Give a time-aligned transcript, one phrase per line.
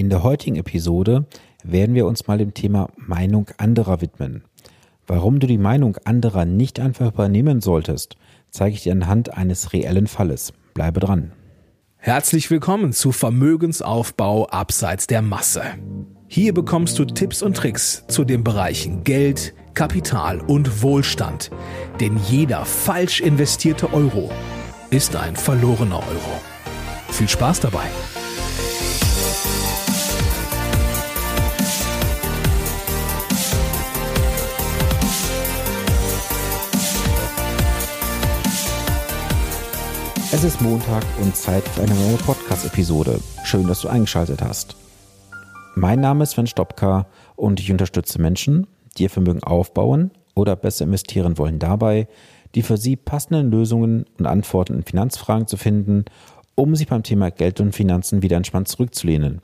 [0.00, 1.26] In der heutigen Episode
[1.64, 4.44] werden wir uns mal dem Thema Meinung anderer widmen.
[5.08, 8.14] Warum du die Meinung anderer nicht einfach übernehmen solltest,
[8.48, 10.52] zeige ich dir anhand eines reellen Falles.
[10.72, 11.32] Bleibe dran.
[11.96, 15.62] Herzlich willkommen zu Vermögensaufbau abseits der Masse.
[16.28, 21.50] Hier bekommst du Tipps und Tricks zu den Bereichen Geld, Kapital und Wohlstand.
[22.00, 24.30] Denn jeder falsch investierte Euro
[24.90, 26.40] ist ein verlorener Euro.
[27.10, 27.88] Viel Spaß dabei!
[40.30, 43.18] Es ist Montag und Zeit für eine neue Podcast-Episode.
[43.44, 44.76] Schön, dass du eingeschaltet hast.
[45.74, 48.66] Mein Name ist Sven Stopka und ich unterstütze Menschen,
[48.98, 52.08] die ihr Vermögen aufbauen oder besser investieren wollen, dabei,
[52.54, 56.04] die für sie passenden Lösungen und Antworten in Finanzfragen zu finden,
[56.54, 59.40] um sich beim Thema Geld und Finanzen wieder entspannt zurückzulehnen,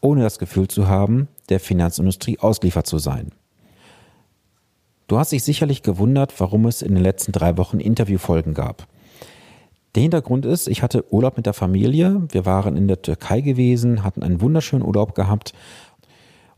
[0.00, 3.30] ohne das Gefühl zu haben, der Finanzindustrie ausgeliefert zu sein.
[5.06, 8.88] Du hast dich sicherlich gewundert, warum es in den letzten drei Wochen Interviewfolgen gab.
[9.94, 14.02] Der Hintergrund ist, ich hatte Urlaub mit der Familie, wir waren in der Türkei gewesen,
[14.02, 15.52] hatten einen wunderschönen Urlaub gehabt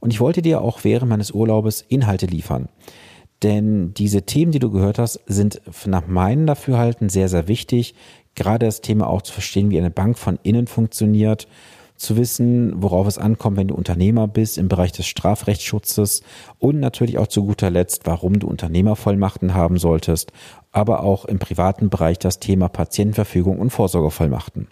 [0.01, 2.69] und ich wollte dir auch während meines Urlaubes Inhalte liefern.
[3.43, 7.95] Denn diese Themen, die du gehört hast, sind nach meinem Dafürhalten sehr, sehr wichtig.
[8.34, 11.47] Gerade das Thema auch zu verstehen, wie eine Bank von innen funktioniert,
[11.97, 16.23] zu wissen, worauf es ankommt, wenn du Unternehmer bist im Bereich des Strafrechtsschutzes
[16.59, 20.33] und natürlich auch zu guter Letzt, warum du Unternehmervollmachten haben solltest,
[20.73, 24.69] aber auch im privaten Bereich das Thema Patientenverfügung und Vorsorgevollmachten.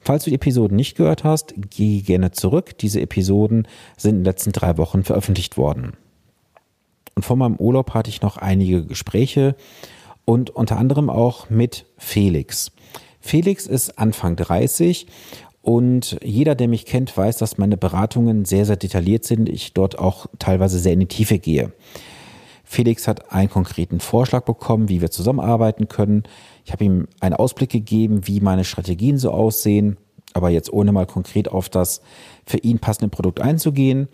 [0.00, 2.76] Falls du die Episoden nicht gehört hast, geh gerne zurück.
[2.78, 5.92] Diese Episoden sind in den letzten drei Wochen veröffentlicht worden.
[7.14, 9.54] Und vor meinem Urlaub hatte ich noch einige Gespräche
[10.24, 12.72] und unter anderem auch mit Felix.
[13.20, 15.06] Felix ist Anfang 30
[15.62, 19.48] und jeder, der mich kennt, weiß, dass meine Beratungen sehr, sehr detailliert sind.
[19.48, 21.72] Ich dort auch teilweise sehr in die Tiefe gehe.
[22.64, 26.24] Felix hat einen konkreten Vorschlag bekommen, wie wir zusammenarbeiten können.
[26.64, 29.98] Ich habe ihm einen Ausblick gegeben, wie meine Strategien so aussehen,
[30.32, 32.00] aber jetzt ohne mal konkret auf das
[32.44, 34.08] für ihn passende Produkt einzugehen.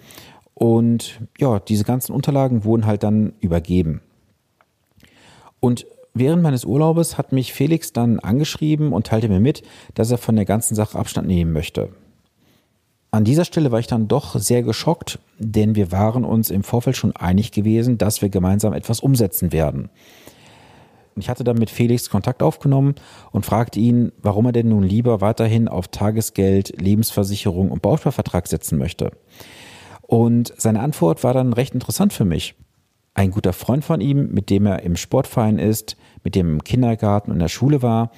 [0.54, 4.02] Und ja, diese ganzen Unterlagen wurden halt dann übergeben.
[5.60, 5.86] Und
[6.18, 9.62] während meines Urlaubes hat mich Felix dann angeschrieben und teilte mir mit,
[9.94, 11.90] dass er von der ganzen Sache Abstand nehmen möchte.
[13.10, 16.96] An dieser Stelle war ich dann doch sehr geschockt, denn wir waren uns im Vorfeld
[16.96, 19.88] schon einig gewesen, dass wir gemeinsam etwas umsetzen werden.
[21.16, 22.94] Ich hatte dann mit Felix Kontakt aufgenommen
[23.32, 28.78] und fragte ihn, warum er denn nun lieber weiterhin auf Tagesgeld, Lebensversicherung und Bausparvertrag setzen
[28.78, 29.10] möchte.
[30.02, 32.54] Und seine Antwort war dann recht interessant für mich.
[33.18, 36.62] Ein guter Freund von ihm, mit dem er im Sportverein ist, mit dem er im
[36.62, 38.12] Kindergarten und in der Schule war,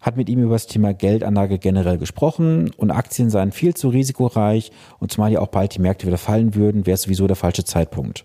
[0.00, 4.70] hat mit ihm über das Thema Geldanlage generell gesprochen und Aktien seien viel zu risikoreich
[5.00, 7.64] und zumal ja auch bald die Märkte wieder fallen würden, wäre es sowieso der falsche
[7.64, 8.24] Zeitpunkt.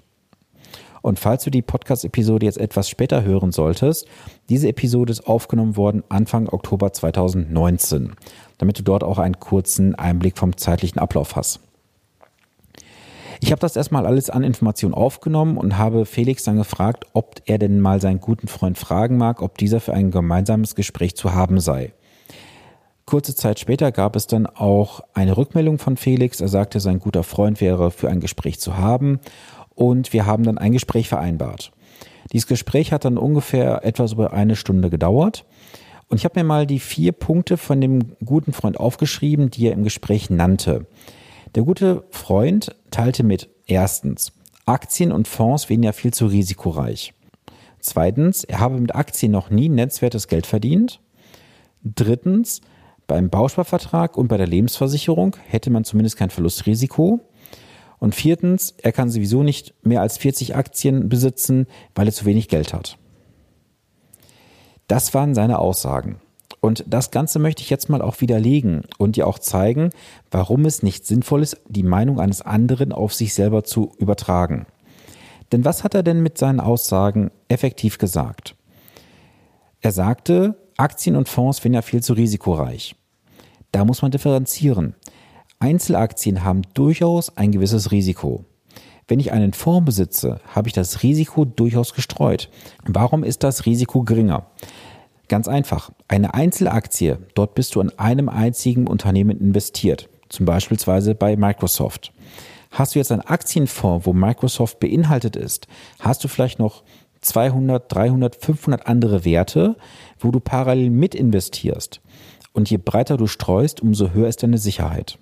[1.02, 4.06] Und falls du die Podcast-Episode jetzt etwas später hören solltest,
[4.48, 8.14] diese Episode ist aufgenommen worden Anfang Oktober 2019,
[8.60, 11.62] damit du dort auch einen kurzen Einblick vom zeitlichen Ablauf hast.
[13.44, 17.58] Ich habe das erstmal alles an Informationen aufgenommen und habe Felix dann gefragt, ob er
[17.58, 21.60] denn mal seinen guten Freund fragen mag, ob dieser für ein gemeinsames Gespräch zu haben
[21.60, 21.92] sei.
[23.06, 26.40] Kurze Zeit später gab es dann auch eine Rückmeldung von Felix.
[26.40, 29.20] Er sagte, sein guter Freund wäre für ein Gespräch zu haben
[29.74, 31.72] und wir haben dann ein Gespräch vereinbart.
[32.32, 35.46] Dieses Gespräch hat dann ungefähr etwas über eine Stunde gedauert.
[36.10, 39.74] Und ich habe mir mal die vier Punkte von dem guten Freund aufgeschrieben, die er
[39.74, 40.86] im Gespräch nannte.
[41.56, 44.32] Der gute Freund teilte mit erstens,
[44.66, 47.14] Aktien und Fonds wären ja viel zu risikoreich.
[47.80, 51.02] Zweitens, er habe mit Aktien noch nie nennenswertes Geld verdient.
[51.84, 52.62] Drittens,
[53.08, 57.20] beim Bausparvertrag und bei der Lebensversicherung hätte man zumindest kein Verlustrisiko.
[58.00, 62.48] Und viertens, er kann sowieso nicht mehr als 40 Aktien besitzen, weil er zu wenig
[62.48, 62.98] Geld hat.
[64.88, 66.22] Das waren seine Aussagen.
[66.62, 69.90] Und das Ganze möchte ich jetzt mal auch widerlegen und dir auch zeigen,
[70.30, 74.68] warum es nicht sinnvoll ist, die Meinung eines anderen auf sich selber zu übertragen.
[75.52, 78.56] Denn was hat er denn mit seinen Aussagen effektiv gesagt?
[79.82, 82.96] Er sagte, Aktien und Fonds wären ja viel zu risikoreich.
[83.72, 84.96] Da muss man differenzieren.
[85.60, 88.46] Einzelaktien haben durchaus ein gewisses Risiko.
[89.08, 92.50] Wenn ich einen Fonds besitze, habe ich das Risiko durchaus gestreut.
[92.86, 94.46] Warum ist das Risiko geringer?
[95.32, 95.92] Ganz einfach.
[96.10, 100.78] Eine Einzelaktie, dort bist du an einem einzigen Unternehmen investiert, zum Beispiel
[101.16, 102.12] bei Microsoft.
[102.70, 105.68] Hast du jetzt einen Aktienfonds, wo Microsoft beinhaltet ist,
[106.02, 106.84] hast du vielleicht noch
[107.22, 109.78] 200, 300, 500 andere Werte,
[110.20, 112.02] wo du parallel mit investierst.
[112.52, 115.18] Und je breiter du streust, umso höher ist deine Sicherheit.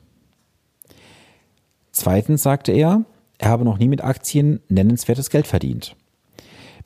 [1.91, 3.05] Zweitens sagte er,
[3.37, 5.95] er habe noch nie mit Aktien nennenswertes Geld verdient.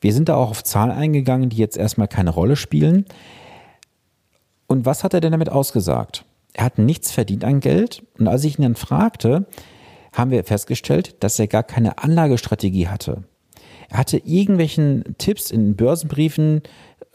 [0.04, 3.06] Wir sind da auch auf Zahlen eingegangen, die jetzt erstmal keine Rolle spielen.
[4.68, 6.26] Und was hat er denn damit ausgesagt?
[6.52, 8.04] Er hat nichts verdient an Geld.
[8.20, 9.46] Und als ich ihn dann fragte,
[10.12, 13.24] haben wir festgestellt, dass er gar keine Anlagestrategie hatte.
[13.90, 16.64] Er hatte irgendwelchen Tipps in Börsenbriefen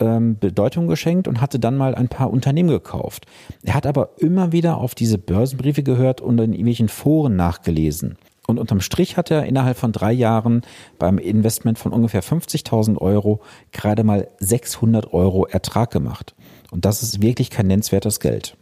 [0.01, 3.27] ähm, Bedeutung geschenkt und hatte dann mal ein paar Unternehmen gekauft.
[3.65, 8.17] Er hat aber immer wieder auf diese Börsenbriefe gehört und in irgendwelchen Foren nachgelesen.
[8.49, 10.63] Und unterm Strich hat er innerhalb von drei Jahren
[10.99, 13.43] beim Investment von ungefähr 50.000 Euro
[13.73, 16.35] gerade mal 600 Euro Ertrag gemacht.
[16.71, 18.57] Und das ist wirklich kein nennenswertes Geld.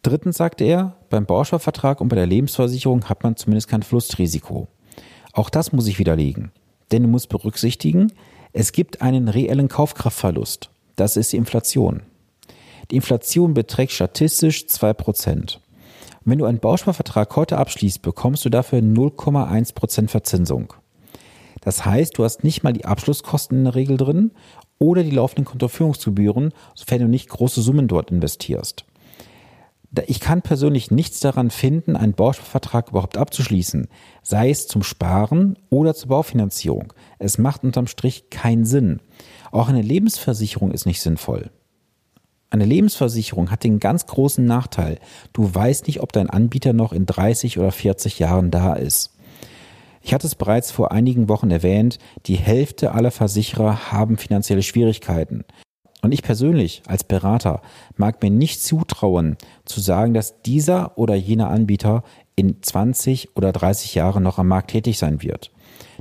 [0.00, 4.68] Drittens sagte er, beim Bausparvertrag und bei der Lebensversicherung hat man zumindest kein Verlustrisiko.
[5.34, 6.50] Auch das muss ich widerlegen.
[6.92, 8.10] Denn du musst berücksichtigen,
[8.54, 10.70] es gibt einen reellen Kaufkraftverlust.
[10.96, 12.02] Das ist die Inflation.
[12.90, 15.58] Die Inflation beträgt statistisch 2%.
[16.24, 20.74] Wenn du einen Bausparvertrag heute abschließt, bekommst du dafür 0,1% Verzinsung.
[21.60, 24.32] Das heißt, du hast nicht mal die Abschlusskosten in der Regel drin
[24.78, 28.84] oder die laufenden Kontoführungsgebühren, sofern du nicht große Summen dort investierst
[30.06, 33.88] ich kann persönlich nichts daran finden, einen Bausparvertrag überhaupt abzuschließen,
[34.22, 36.94] sei es zum Sparen oder zur Baufinanzierung.
[37.18, 39.00] Es macht unterm Strich keinen Sinn.
[39.50, 41.50] Auch eine Lebensversicherung ist nicht sinnvoll.
[42.52, 44.98] Eine Lebensversicherung hat den ganz großen Nachteil,
[45.32, 49.16] du weißt nicht, ob dein Anbieter noch in 30 oder 40 Jahren da ist.
[50.02, 55.46] Ich hatte es bereits vor einigen Wochen erwähnt, die Hälfte aller Versicherer haben finanzielle Schwierigkeiten.
[56.02, 57.62] Und ich persönlich als Berater
[57.96, 62.04] mag mir nicht zutrauen, zu sagen, dass dieser oder jener Anbieter
[62.36, 65.52] in 20 oder 30 Jahren noch am Markt tätig sein wird.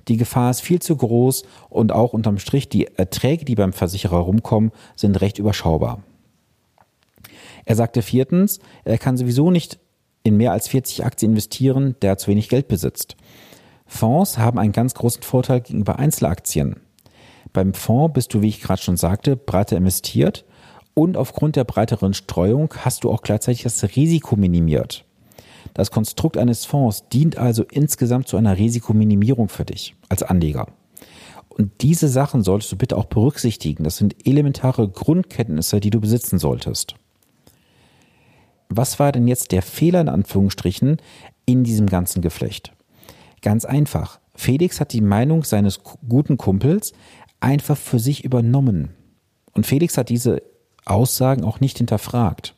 [0.10, 4.18] Die Gefahr ist viel zu groß und auch unterm Strich die Erträge, die beim Versicherer
[4.18, 6.04] rumkommen, sind recht überschaubar.
[7.66, 9.80] Er sagte viertens, er kann sowieso nicht
[10.24, 13.16] in mehr als 40 Aktien investieren, der zu wenig Geld besitzt.
[13.86, 16.78] Fonds haben einen ganz großen Vorteil gegenüber Einzelaktien.
[17.54, 20.46] Beim Fonds bist du, wie ich gerade schon sagte, breiter investiert
[20.94, 25.06] und aufgrund der breiteren Streuung hast du auch gleichzeitig das Risiko minimiert.
[25.74, 30.68] Das Konstrukt eines Fonds dient also insgesamt zu einer Risikominimierung für dich als Anleger.
[31.50, 33.84] Und diese Sachen solltest du bitte auch berücksichtigen.
[33.84, 36.96] Das sind elementare Grundkenntnisse, die du besitzen solltest.
[38.74, 40.98] Was war denn jetzt der Fehler in Anführungsstrichen
[41.46, 42.72] in diesem ganzen Geflecht?
[43.42, 44.20] Ganz einfach.
[44.34, 46.94] Felix hat die Meinung seines guten Kumpels
[47.42, 48.92] einfach für sich übernommen.
[49.54, 50.42] Und Felix hat diese
[50.86, 52.56] Aussagen auch nicht hinterfragt.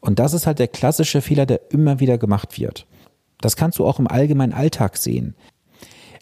[0.00, 2.86] Und das ist halt der klassische Fehler, der immer wieder gemacht wird.
[3.40, 5.36] Das kannst du auch im allgemeinen Alltag sehen.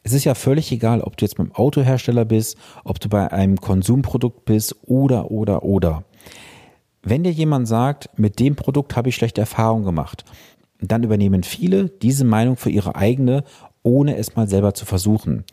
[0.02, 3.56] Es ist ja völlig egal, ob du jetzt beim Autohersteller bist, ob du bei einem
[3.56, 6.04] Konsumprodukt bist oder, oder, oder.
[7.02, 10.24] Wenn dir jemand sagt, mit dem Produkt habe ich schlechte Erfahrungen gemacht,
[10.80, 13.44] dann übernehmen viele diese Meinung für ihre eigene,
[13.82, 15.44] ohne es mal selber zu versuchen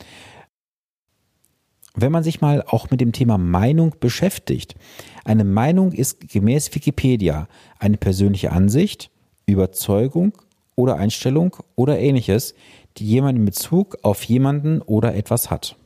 [1.95, 4.75] wenn man sich mal auch mit dem Thema Meinung beschäftigt.
[5.23, 7.47] Eine Meinung ist gemäß Wikipedia
[7.79, 9.09] eine persönliche Ansicht,
[9.45, 10.33] Überzeugung
[10.75, 12.53] oder Einstellung oder ähnliches,
[12.97, 15.77] die jemand in Bezug auf jemanden oder etwas hat.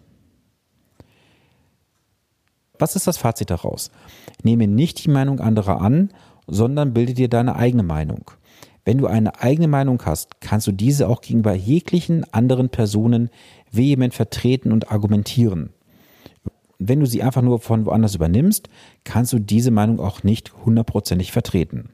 [2.80, 3.92] Was ist das Fazit daraus?
[4.42, 6.10] Nehme nicht die Meinung anderer an,
[6.48, 8.32] sondern bilde dir deine eigene Meinung.
[8.86, 13.30] Wenn du eine eigene Meinung hast, kannst du diese auch gegenüber jeglichen anderen Personen
[13.70, 15.74] vehement vertreten und argumentieren
[16.80, 18.70] wenn du sie einfach nur von woanders übernimmst,
[19.04, 21.90] kannst du diese Meinung auch nicht hundertprozentig vertreten.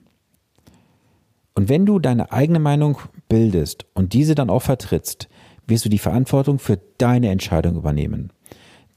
[1.56, 5.28] Und wenn du deine eigene Meinung bildest und diese dann auch vertrittst,
[5.68, 8.32] wirst du die Verantwortung für deine Entscheidung übernehmen.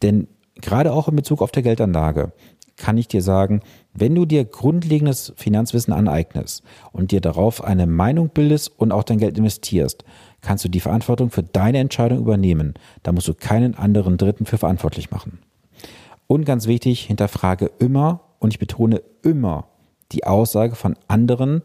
[0.02, 0.28] Denn
[0.60, 2.32] gerade auch in Bezug auf der Geldanlage
[2.78, 3.60] kann ich dir sagen,
[3.92, 6.62] wenn du dir grundlegendes Finanzwissen aneignest
[6.92, 10.04] und dir darauf eine Meinung bildest und auch dein Geld investierst,
[10.40, 12.74] kannst du die Verantwortung für deine Entscheidung übernehmen.
[13.02, 15.40] Da musst du keinen anderen Dritten für verantwortlich machen.
[16.26, 19.66] Und ganz wichtig, hinterfrage immer, und ich betone immer,
[20.12, 21.62] die Aussage von anderen,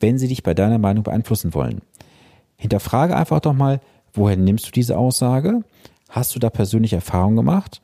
[0.00, 1.80] wenn sie dich bei deiner Meinung beeinflussen wollen.
[2.56, 3.80] Hinterfrage einfach doch mal,
[4.12, 5.62] woher nimmst du diese Aussage?
[6.08, 7.80] Hast du da persönliche Erfahrungen gemacht?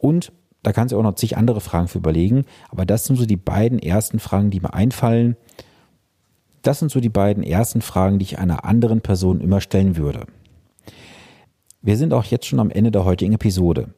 [0.00, 3.26] Und da kannst du auch noch zig andere Fragen für überlegen, aber das sind so
[3.26, 5.36] die beiden ersten Fragen, die mir einfallen.
[6.62, 10.26] Das sind so die beiden ersten Fragen, die ich einer anderen Person immer stellen würde.
[11.82, 13.94] Wir sind auch jetzt schon am Ende der heutigen Episode.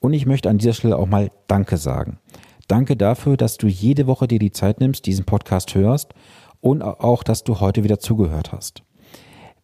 [0.00, 2.18] Und ich möchte an dieser Stelle auch mal Danke sagen.
[2.66, 6.14] Danke dafür, dass du jede Woche dir die Zeit nimmst, diesen Podcast hörst
[6.60, 8.82] und auch, dass du heute wieder zugehört hast.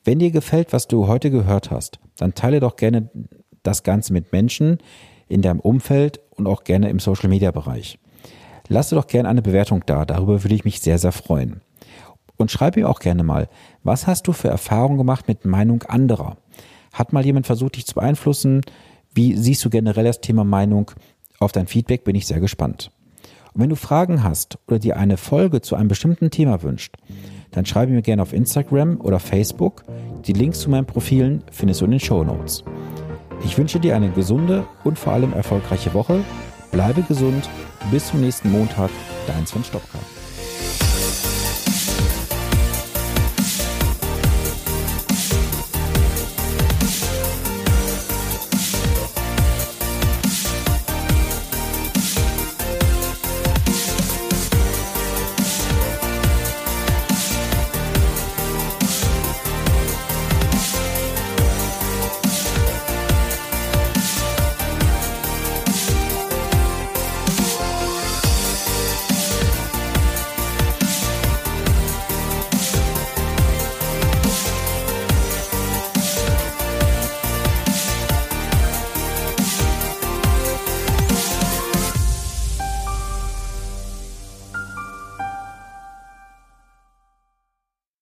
[0.05, 3.11] Wenn dir gefällt, was du heute gehört hast, dann teile doch gerne
[3.63, 4.79] das Ganze mit Menschen
[5.29, 7.99] in deinem Umfeld und auch gerne im Social Media Bereich.
[8.69, 11.63] Lasse doch gerne eine Bewertung da, darüber würde ich mich sehr, sehr freuen.
[12.37, 13.49] Und schreib mir auch gerne mal,
[13.83, 16.37] was hast du für Erfahrungen gemacht mit Meinung anderer?
[16.93, 18.61] Hat mal jemand versucht, dich zu beeinflussen?
[19.13, 20.91] Wie siehst du generell das Thema Meinung?
[21.41, 22.91] Auf dein Feedback bin ich sehr gespannt.
[23.55, 26.97] Und wenn du Fragen hast oder dir eine Folge zu einem bestimmten Thema wünscht,
[27.51, 29.85] dann schreibe mir gerne auf Instagram oder Facebook.
[30.27, 32.63] Die Links zu meinen Profilen findest du in den Show Notes.
[33.45, 36.25] Ich wünsche dir eine gesunde und vor allem erfolgreiche Woche.
[36.73, 37.49] Bleibe gesund.
[37.91, 38.91] Bis zum nächsten Montag.
[39.27, 39.99] Dein Sven Stopka.